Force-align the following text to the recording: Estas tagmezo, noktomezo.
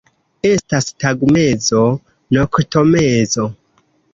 Estas 0.51 0.87
tagmezo, 1.03 1.83
noktomezo. 2.39 3.47